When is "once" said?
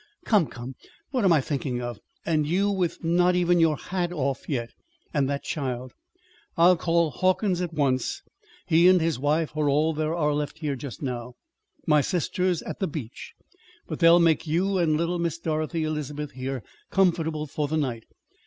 7.75-8.23